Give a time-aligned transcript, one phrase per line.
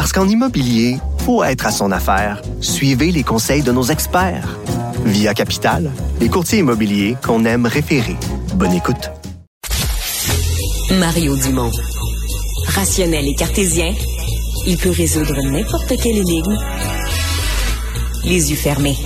[0.00, 0.96] Parce qu'en immobilier,
[1.26, 2.40] faut être à son affaire.
[2.62, 4.58] Suivez les conseils de nos experts.
[5.04, 5.90] Via Capital,
[6.22, 8.16] les courtiers immobiliers qu'on aime référer.
[8.54, 9.10] Bonne écoute.
[10.98, 11.70] Mario Dumont.
[12.68, 13.92] Rationnel et cartésien,
[14.66, 16.56] il peut résoudre n'importe quelle énigme
[18.24, 18.96] les yeux fermés.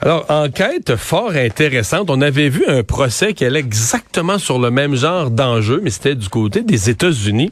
[0.00, 2.08] Alors, enquête fort intéressante.
[2.08, 6.14] On avait vu un procès qui allait exactement sur le même genre d'enjeu, mais c'était
[6.14, 7.50] du côté des États-Unis.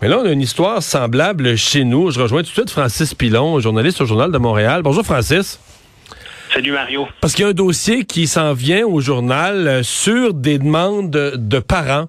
[0.00, 2.10] Mais là, on a une histoire semblable chez nous.
[2.10, 4.80] Je rejoins tout de suite Francis Pilon, journaliste au Journal de Montréal.
[4.82, 5.60] Bonjour, Francis.
[6.54, 7.06] Salut Mario.
[7.20, 11.10] Parce qu'il y a un dossier qui s'en vient au journal euh, sur des demandes
[11.10, 12.08] de, parents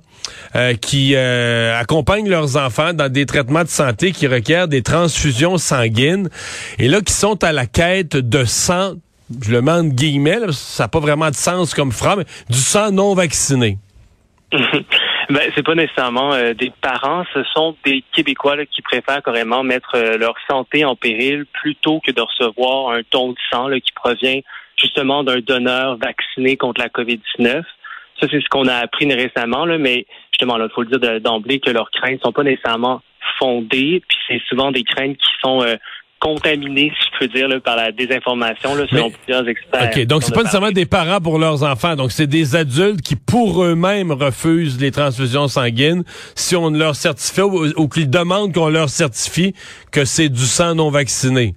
[0.56, 5.58] euh, qui euh, accompagnent leurs enfants dans des traitements de santé qui requièrent des transfusions
[5.58, 6.30] sanguines
[6.78, 8.95] et là qui sont à la quête de sang,
[9.42, 12.58] je le mets en guillemets, ça n'a pas vraiment de sens comme phrase, mais du
[12.58, 13.78] sang non vacciné.
[15.30, 19.95] Ben, c'est pas nécessairement euh, des parents, ce sont des Québécois qui préfèrent carrément mettre
[19.95, 24.42] euh, leur santé en péril plutôt que de recevoir un don de sang qui provient
[24.75, 27.64] justement d'un donneur vacciné contre la COVID-19.
[28.20, 31.70] Ça, c'est ce qu'on a appris récemment, mais justement, il faut le dire d'emblée que
[31.70, 33.02] leurs craintes sont pas nécessairement
[33.40, 35.75] fondées, puis c'est souvent des craintes qui sont euh,
[36.24, 39.92] contaminés, si je peux dire, par la désinformation, là, selon plusieurs experts.
[39.94, 43.18] OK, donc c'est pas nécessairement des parents pour leurs enfants, donc c'est des adultes qui,
[43.18, 46.04] pour eux-mêmes, refusent les transfusions sanguines
[46.36, 49.54] si on ne leur certifie ou, ou qu'ils demandent qu'on leur certifie
[49.92, 51.56] que c'est du sang non vacciné.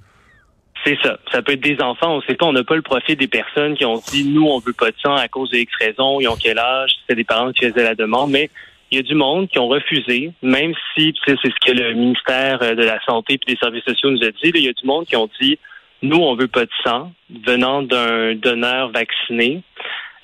[0.84, 1.18] C'est ça.
[1.32, 2.16] Ça peut être des enfants.
[2.16, 2.46] On sait pas.
[2.46, 4.96] On n'a pas le profil des personnes qui ont dit nous on veut pas de
[5.02, 6.20] sang à cause de X raisons.
[6.20, 8.30] Ils ont quel âge C'est des parents qui faisaient la demande.
[8.30, 8.50] Mais
[8.90, 12.58] il y a du monde qui ont refusé, même si c'est ce que le ministère
[12.62, 14.52] euh, de la Santé et des Services sociaux nous a dit.
[14.54, 15.58] il y a du monde qui ont dit
[16.02, 17.12] nous, on veut pas de sang
[17.46, 19.62] venant d'un donneur vacciné,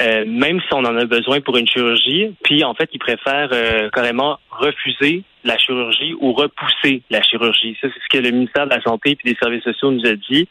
[0.02, 2.34] euh, même si on en a besoin pour une chirurgie.
[2.44, 7.76] Puis en fait, ils préfèrent euh, carrément refuser la chirurgie ou repousser la chirurgie.
[7.80, 10.14] Ça, c'est ce que le ministère de la Santé et des Services sociaux nous a
[10.14, 10.46] dit.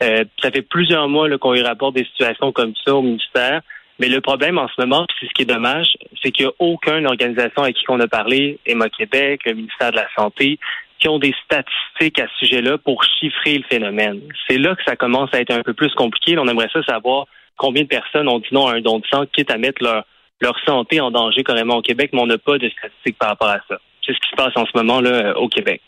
[0.00, 3.62] ça fait plusieurs mois qu'on y rapporte des situations comme ça au ministère.
[3.98, 6.54] Mais le problème en ce moment, c'est ce qui est dommage, c'est qu'il n'y a
[6.58, 10.58] aucune organisation avec qui on a parlé, Emma Québec, le ministère de la Santé,
[10.98, 14.20] qui ont des statistiques à ce sujet-là pour chiffrer le phénomène.
[14.48, 16.38] C'est là que ça commence à être un peu plus compliqué.
[16.38, 17.26] On aimerait ça savoir
[17.56, 20.04] combien de personnes ont dit non à un don de sang, quitte à mettre leur,
[20.40, 23.48] leur santé en danger carrément au Québec, mais on n'a pas de statistiques par rapport
[23.48, 23.78] à ça.
[24.04, 25.82] C'est ce qui se passe en ce moment là euh, au Québec.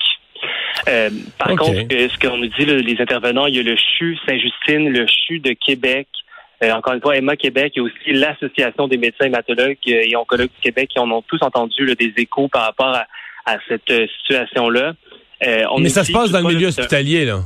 [0.89, 4.89] Euh, par contre, ce qu'on nous dit, les intervenants, il y a le CHU Saint-Justine,
[4.91, 6.28] le CHU de Québec, euh,
[6.63, 10.61] encore une fois, Emma Québec et aussi l'Association des médecins hématologues euh, et oncologues du
[10.61, 14.95] Québec qui en ont tous entendu des échos par rapport à, cette euh, situation-là.
[15.41, 17.41] mais ça se passe dans le milieu hospitalier, là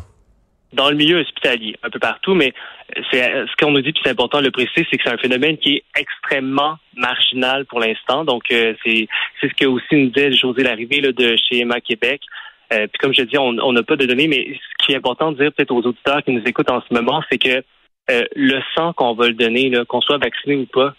[0.73, 2.55] dans le milieu hospitalier, un peu partout, mais
[3.11, 5.19] c'est ce qu'on nous dit, puis c'est important de le préciser, c'est que c'est un
[5.19, 8.25] phénomène qui est extrêmement marginal pour l'instant.
[8.25, 12.23] Donc, c'est c'est ce que aussi nous disait José Larrivée là, de chez Emma Québec.
[12.71, 15.43] puis comme je dis, on n'a pas de données, mais ce qui est important de
[15.43, 17.63] dire peut-être aux auditeurs qui nous écoutent en ce moment, c'est que
[18.11, 20.95] euh, le sang qu'on va le donner, qu'on soit vacciné ou pas,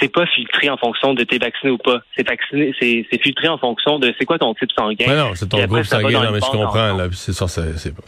[0.00, 2.00] c'est pas filtré en fonction de t'es vacciné ou pas.
[2.16, 5.14] C'est vacciné, c'est, filtré en fonction de c'est quoi ton type sanguin.
[5.14, 7.08] non, c'est ton groupe sanguin, non, mais je comprends, là.
[7.12, 8.02] C'est ça, c'est, pas.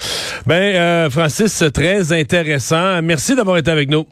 [0.47, 3.03] Ben, euh, Francis, très intéressant.
[3.03, 4.07] Merci d'avoir été avec nous.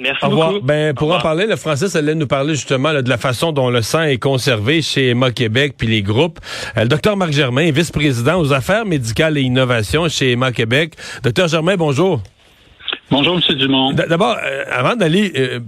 [0.00, 0.52] Merci Au revoir.
[0.52, 0.66] Beaucoup.
[0.66, 3.82] Ben, pour en parler, le Francis allait nous parler justement de la façon dont le
[3.82, 6.40] sang est conservé chez Emma Québec puis les groupes.
[6.76, 10.94] Euh, le docteur Marc Germain, vice-président aux affaires médicales et innovations chez Emma Québec.
[11.22, 12.20] Docteur Germain, bonjour.
[13.12, 13.56] Bonjour, M.
[13.56, 13.92] Dumont.
[13.92, 15.60] D'abord, euh, avant d'aller euh,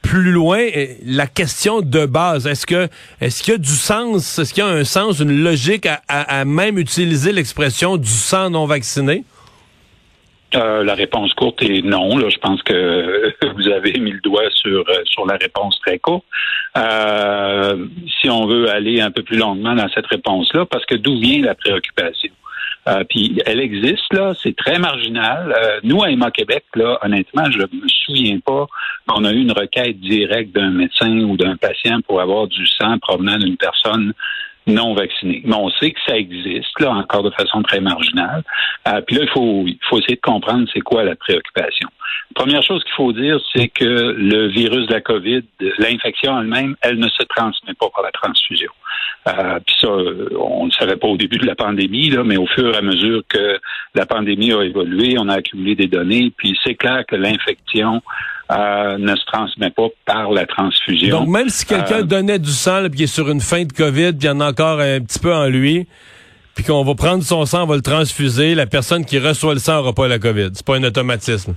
[0.00, 2.88] plus loin, euh, la question de base, est-ce que
[3.20, 6.44] est-ce qu'il y a du sens, est-ce qu'il y a un sens, une logique à,
[6.46, 9.24] même utiliser l'expression du sang non vacciné?
[10.54, 12.16] la réponse courte est non.
[12.16, 16.24] Là, je pense que vous avez mis le doigt sur sur la réponse très courte.
[18.22, 21.42] si on veut aller un peu plus longuement dans cette réponse-là, parce que d'où vient
[21.42, 22.32] la préoccupation?
[22.88, 25.54] Euh, puis elle existe là, c'est très marginal.
[25.56, 28.66] Euh, nous à Emma Québec là, honnêtement, je me souviens pas
[29.06, 32.98] qu'on a eu une requête directe d'un médecin ou d'un patient pour avoir du sang
[32.98, 34.12] provenant d'une personne
[34.66, 35.42] non vaccinée.
[35.44, 38.42] Mais on sait que ça existe, là, encore de façon très marginale.
[38.88, 41.88] Euh, puis là, il faut, il faut essayer de comprendre c'est quoi la préoccupation.
[42.34, 45.42] Première chose qu'il faut dire, c'est que le virus de la COVID,
[45.78, 48.70] l'infection elle-même, elle ne se transmet pas par la transfusion.
[49.28, 52.46] Euh, puis ça, on ne savait pas au début de la pandémie, là, mais au
[52.46, 53.58] fur et à mesure que
[53.94, 56.32] la pandémie a évolué, on a accumulé des données.
[56.36, 58.02] Puis c'est clair que l'infection
[58.50, 61.20] euh, ne se transmet pas par la transfusion.
[61.20, 63.64] Donc même si quelqu'un Euh, donnait du sang, là, puis il est sur une fin
[63.64, 65.86] de COVID, puis il y en a encore un petit peu en lui,
[66.54, 69.60] puis qu'on va prendre son sang, on va le transfuser, la personne qui reçoit le
[69.60, 70.50] sang n'aura pas la COVID.
[70.54, 71.54] C'est pas un automatisme.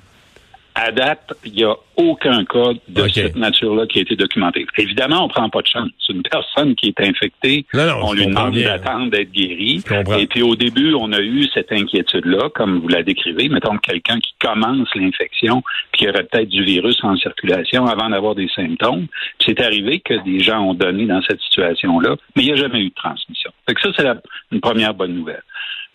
[0.82, 4.66] À date, il n'y a aucun cas de cette nature-là qui a été documenté.
[4.78, 5.90] Évidemment, on prend pas de chance.
[6.08, 9.84] Une personne qui est infectée, Non, non, on lui demande d'attendre d'être guéri.
[9.86, 10.18] Je comprends.
[10.18, 13.50] Et puis au début, on a eu cette inquiétude-là, comme vous la décrivez.
[13.50, 18.36] Mettons quelqu'un qui commence l'infection, puis qui aurait peut-être du virus en circulation avant d'avoir
[18.36, 19.08] des symptômes.
[19.46, 22.80] C'est arrivé que des gens ont donné dans cette situation-là, mais il n'y a jamais
[22.80, 23.52] eu de transmission.
[23.68, 24.08] Fait que ça, c'est
[24.54, 25.44] une première bonne nouvelle.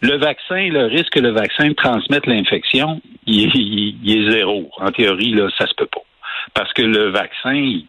[0.00, 3.48] Le vaccin, le risque que le vaccin transmette l'infection, il,
[4.06, 4.70] est- zéro.
[4.78, 6.02] En théorie, là, ça se peut pas.
[6.52, 7.80] Parce que le vaccin,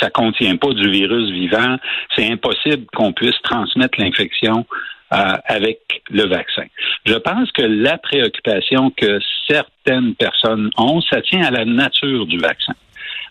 [0.00, 1.76] ça contient pas du virus vivant.
[2.16, 4.66] C'est impossible qu'on puisse transmettre l'infection
[5.12, 5.16] euh,
[5.46, 5.78] avec
[6.10, 6.64] le vaccin.
[7.04, 9.18] Je pense que la préoccupation que
[9.48, 12.74] certaines personnes ont, ça tient à la nature du vaccin.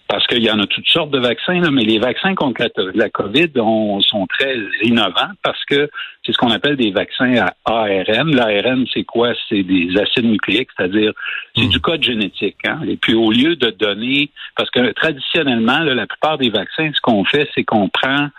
[0.09, 2.69] Parce qu'il y en a toutes sortes de vaccins, là, mais les vaccins contre la,
[2.95, 5.87] la COVID ont- sont très innovants parce que
[6.25, 8.35] c'est ce qu'on appelle des vaccins à ARN.
[8.35, 9.33] L'ARN, c'est quoi?
[9.47, 11.11] C'est des acides nucléiques, c'est-à-dire
[11.55, 12.57] c'est du code génétique.
[12.65, 12.79] Hein?
[12.87, 17.01] Et puis au lieu de donner, parce que traditionnellement, là, la plupart des vaccins, ce
[17.01, 18.29] qu'on fait, c'est qu'on prend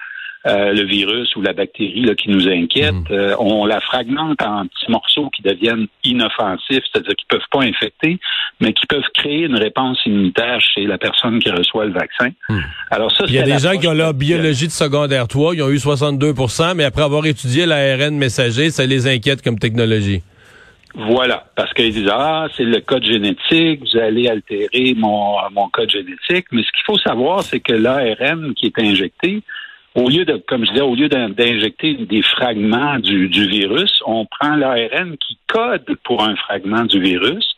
[0.46, 4.66] euh, le virus ou la bactérie là, qui nous inquiète, euh, on la fragmente en
[4.66, 8.18] petits morceaux qui deviennent inoffensifs, c'est-à-dire qui peuvent pas infecter,
[8.58, 12.30] mais qui peuvent créer une réponse immunitaire chez la personne qui reçoit le vaccin.
[12.90, 15.62] Alors ça, Il y a des gens qui ont leur biologie de secondaire 3, ils
[15.62, 20.22] ont eu 62% mais après avoir étudié l'ARN messager, ça les inquiète comme technologie.
[20.94, 25.90] Voilà, parce qu'ils disent ah c'est le code génétique, vous allez altérer mon mon code
[25.90, 29.42] génétique, mais ce qu'il faut savoir c'est que l'ARN qui est injecté,
[29.94, 34.26] au lieu de comme je disais, au lieu d'in- d'injecter des fragments du, virus, on
[34.26, 37.56] prend l'ARN qui code pour un fragment du virus.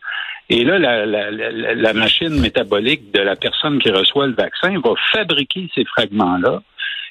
[0.49, 5.69] Et là, la, la machine métabolique de la personne qui reçoit le vaccin va fabriquer
[5.73, 6.61] ces fragments-là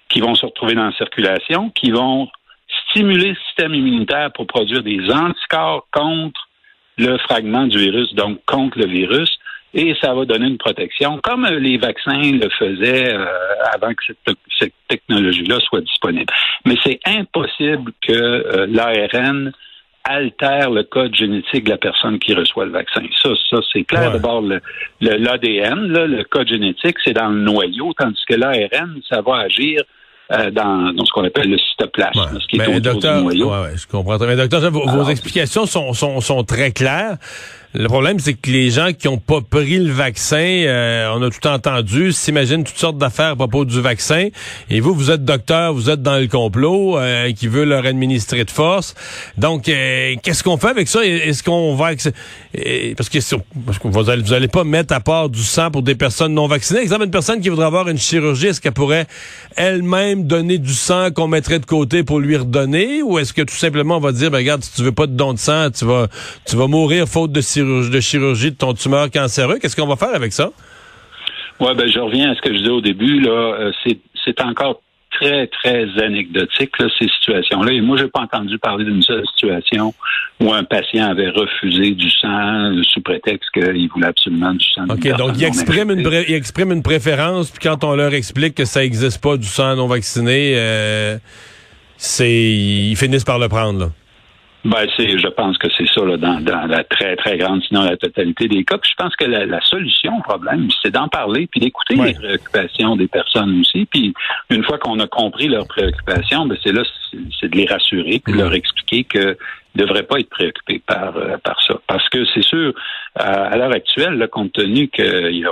[0.09, 2.29] qui vont se retrouver dans la circulation, qui vont
[2.91, 6.49] stimuler le système immunitaire pour produire des anticorps contre
[6.99, 9.39] le fragment du virus, donc contre le virus,
[9.75, 13.25] et ça va donner une protection, comme les vaccins le faisaient euh,
[13.75, 16.33] avant que cette, cette technologie-là soit disponible.
[16.67, 19.53] Mais c'est impossible que euh, l'ARN
[20.05, 23.03] altère le code génétique de la personne qui reçoit le vaccin.
[23.23, 24.09] Ça, ça c'est clair.
[24.09, 24.13] Ouais.
[24.15, 24.61] D'abord, le-
[25.01, 29.39] le- l'ADN, là, le code génétique, c'est dans le noyau, tandis que l'ARN, ça va
[29.39, 29.81] agir
[30.33, 32.41] euh, dans, dans ce qu'on appelle le cytoplasme, Ouais.
[32.41, 33.51] ce qui est Mais, autour docteur, du noyau.
[33.51, 34.19] ouais, je comprends.
[34.19, 34.37] très bien.
[34.37, 37.17] docteur, vos, vos explications sont, sont, sont très claires.
[37.75, 41.31] Le problème, c'est que les gens qui n'ont pas pris le vaccin, euh, on a
[41.31, 44.29] tout entendu, s'imaginent toutes sortes d'affaires à propos du vaccin.
[44.69, 48.45] Et vous, vous êtes docteur, vous êtes dans le complot euh, qui veut leur administrer
[48.45, 48.95] de force.
[49.39, 51.03] Donc, euh, qu'est-ce qu'on fait avec ça?
[51.03, 51.93] Est-ce qu'on va...
[51.93, 53.19] euh, Parce que,
[53.65, 56.81] parce que vous, allez, pas mettre à part du sang pour des personnes non vaccinées.
[56.81, 59.07] Exemple, une personne qui voudrait avoir une chirurgie, est-ce qu'elle pourrait
[59.57, 63.01] elle-même donner du sang qu'on mettrait de côté pour lui redonner?
[63.03, 65.13] Ou est-ce que tout simplement on va dire, ben, regarde, si tu veux pas de
[65.17, 66.09] don de sang, tu vas,
[66.45, 69.59] tu vas mourir faute de chirurgie, de chirurgie de ton tumeur cancéreux?
[69.61, 70.51] Qu'est-ce qu'on va faire avec ça?
[71.61, 73.21] Ouais, ben je reviens à ce que je disais au début.
[73.21, 74.81] Là, euh, c'est c'est encore
[75.13, 77.73] très très anecdotique là, ces situations-là.
[77.73, 79.95] Et moi, j'ai pas entendu parler d'une seule situation
[80.41, 84.85] où un patient avait refusé du sang sous prétexte qu'il voulait absolument du sang.
[84.89, 88.65] OK, donc il exprime, une, il exprime une préférence, puis quand on leur explique que
[88.65, 91.19] ça n'existe pas du sang non vacciné, euh,
[91.97, 93.79] c'est ils finissent par le prendre.
[93.79, 93.89] Là.
[94.65, 97.83] Ben, c'est, je pense que c'est ça là, dans, dans la très, très grande, sinon
[97.83, 98.79] la totalité des cas.
[98.79, 102.09] Puis je pense que la, la solution au problème, c'est d'en parler, puis d'écouter Ouais.
[102.09, 103.87] les préoccupations des personnes aussi.
[103.87, 104.15] Puis
[104.51, 108.21] une fois qu'on a compris leurs préoccupations, ben c'est là, c'est, c'est de les rassurer,
[108.25, 109.37] puis de leur expliquer que
[109.75, 111.75] ne devraient pas être préoccupés par, euh, par ça.
[111.87, 112.73] Parce que c'est sûr, euh,
[113.17, 115.51] à l'heure actuelle, là, compte tenu qu'il y a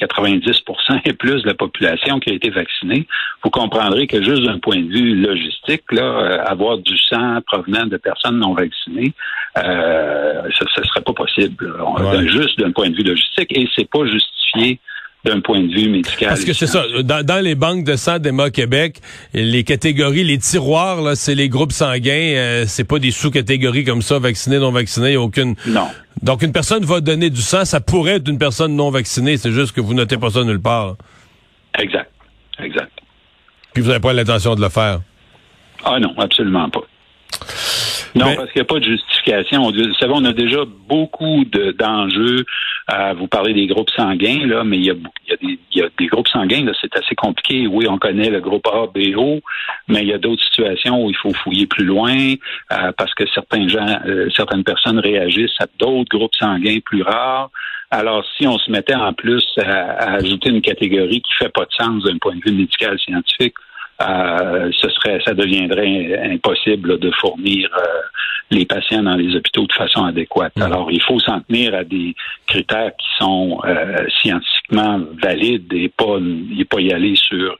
[0.00, 3.06] 90% et plus de la population qui a été vaccinée,
[3.42, 7.86] vous comprendrez que juste d'un point de vue logistique, là, euh, avoir du sang provenant
[7.86, 9.12] de personnes non vaccinées,
[9.58, 11.74] euh, ça ne serait pas possible.
[11.84, 12.28] On- Ouais.
[12.28, 14.78] Juste d'un point de vue logistique, et c'est pas justifié
[15.24, 16.28] d'un point de vue médical.
[16.28, 19.00] Parce que c'est ça, dans, dans les banques de sang d'Emma Québec,
[19.34, 24.00] les catégories, les tiroirs, là, c'est les groupes sanguins, euh, c'est pas des sous-catégories comme
[24.02, 25.54] ça, vaccinés, non vaccinés, aucune.
[25.66, 25.88] Non.
[26.22, 29.52] Donc une personne va donner du sang, ça pourrait être une personne non vaccinée, c'est
[29.52, 30.86] juste que vous notez pas ça nulle part.
[30.86, 30.96] là.
[31.80, 32.10] Exact.
[32.60, 32.92] Exact.
[33.74, 35.00] Puis vous n'avez pas l'intention de le faire?
[35.84, 36.80] Ah non, absolument pas.
[38.14, 39.70] Non, Mais- parce qu'il n'y a pas de justification.
[39.70, 42.44] Vous savez, on a déjà beaucoup de- d'enjeux
[42.90, 44.94] Euh, vous parlez des groupes sanguins, là, mais il y a,
[45.42, 47.66] des, y a des groupes sanguins, là, c'est assez compliqué.
[47.66, 49.40] Oui, on connaît le groupe A, B, O,
[49.88, 52.16] mais il y a d'autres situations où il faut fouiller plus loin
[52.72, 57.50] euh, parce que certains gens, euh, certaines personnes réagissent à d'autres groupes sanguins plus rares.
[57.90, 61.72] Alors, si on se mettait en plus à, ajouter une catégorie qui fait pas de
[61.72, 63.54] sens d'un point de vue médical scientifique,
[64.00, 68.00] euh, ce serait, ça deviendrait impossible de fournir euh,
[68.50, 70.52] les patients dans les hôpitaux de façon adéquate.
[70.56, 70.62] Mm.
[70.62, 72.14] Alors, il faut s'en tenir à des
[72.46, 76.18] critères qui sont euh, scientifiquement valides et pas,
[76.58, 77.56] et pas y aller sur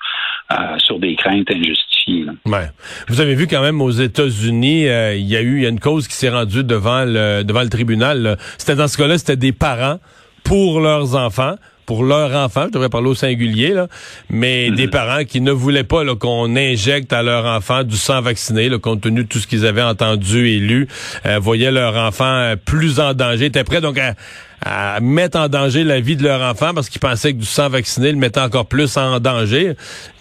[0.79, 2.25] sur des craintes injustifiées.
[2.47, 2.69] Ouais.
[3.09, 5.79] Vous avez vu quand même aux États-Unis, il y a eu il y a une
[5.79, 8.39] cause qui s'est rendue devant le devant le tribunal.
[8.57, 9.99] C'était dans ce cas-là, c'était des parents
[10.43, 11.57] pour leurs enfants
[11.89, 13.89] pour leurs enfants, je devrais parler au singulier, là,
[14.29, 14.77] mais mhm.
[14.77, 18.79] des parents qui ne voulaient pas qu'on injecte à leur enfant du sang vacciné, là,
[18.79, 20.87] compte tenu de tout ce qu'ils avaient entendu et lu,
[21.25, 25.83] euh, voyaient leur enfant euh, plus en danger, étaient prêts donc à, mettre en danger
[25.83, 28.67] la vie de leur enfant parce qu'ils pensaient que du sang vacciné le mettait encore
[28.67, 29.73] plus en danger.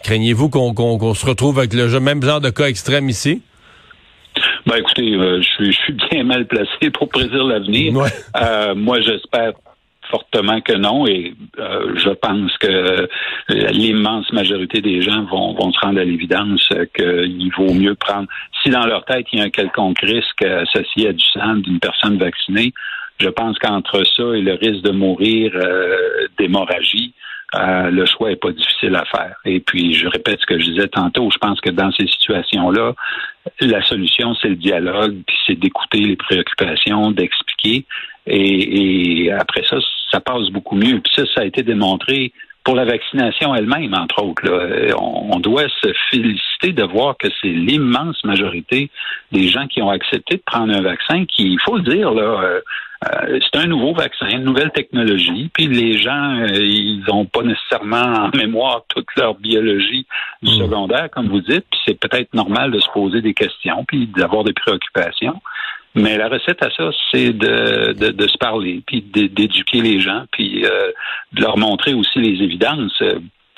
[0.05, 3.41] Craignez-vous qu'on se retrouve avec le même genre de cas extrême ici?
[4.65, 7.91] Ben écoutez, euh, je, suis, bien mal placé pour prédire l'avenir.
[7.91, 9.51] moi, j'espère
[10.09, 13.07] fortement que non et euh, je pense que
[13.49, 18.27] l'immense majorité des gens vont, vont se rendre à l'évidence qu'il vaut mieux prendre,
[18.63, 21.79] si dans leur tête il y a un quelconque risque associé à du sang d'une
[21.79, 22.73] personne vaccinée,
[23.19, 27.13] je pense qu'entre ça et le risque de mourir euh, d'hémorragie,
[27.55, 29.35] euh, le choix est pas difficile à faire.
[29.45, 32.93] Et puis, je répète ce que je disais tantôt, je pense que dans ces situations-là,
[33.61, 37.85] la solution, c'est le dialogue, puis c'est d'écouter les préoccupations, d'expliquer.
[38.27, 39.77] Et, et, après ça,
[40.11, 40.99] ça passe beaucoup mieux.
[40.99, 42.31] Puis ça, ça a été démontré
[42.67, 44.43] pour la vaccination elle-même, entre autres.
[44.45, 44.93] Là.
[44.99, 48.89] On, doit se féliciter de voir que c'est l'immense majorité
[49.31, 52.41] des gens qui ont accepté de prendre un vaccin qui, il faut le dire, là,
[52.43, 52.59] euh,
[53.05, 57.43] euh, c'est un nouveau vaccin, une nouvelle technologie, puis les gens, euh, ils n'ont pas
[57.43, 60.05] nécessairement en mémoire toute leur biologie
[60.41, 60.57] du hmm.
[60.57, 64.43] secondaire, comme vous dites, puis c'est peut-être normal de se poser des questions, puis d'avoir
[64.43, 65.39] des préoccupations.
[65.97, 70.91] Mais la recette à ça, c'est de, se parler, puis d'éduquer les gens, puis euh,
[71.33, 73.01] de leur montrer aussi les évidences.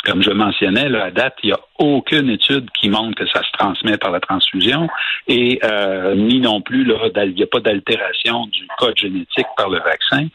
[0.06, 3.52] Comme je mentionnais, à date, il n'y a aucune étude qui montre que ça se
[3.58, 4.88] transmet par la transfusion
[5.28, 9.80] et euh, ni non plus, il n'y a pas d'altération du code génétique par le
[9.80, 10.28] vaccin.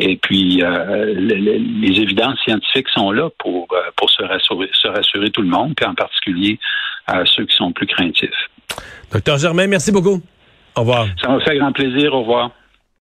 [0.00, 3.68] Et puis, euh, les, évidences scientifiques sont là pour,
[4.08, 6.58] se, rassurer, tout le monde, puis en particulier
[7.24, 8.50] ceux qui sont plus craintifs.
[9.12, 10.20] Docteur Germain, merci beaucoup.
[10.76, 11.06] Au revoir.
[11.20, 12.14] Ça m'a fait grand plaisir.
[12.14, 12.50] Au revoir.